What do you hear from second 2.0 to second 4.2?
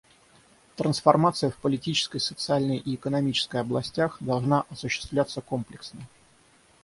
социальной и экономической областях